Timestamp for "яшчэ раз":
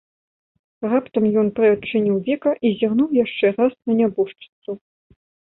3.23-3.73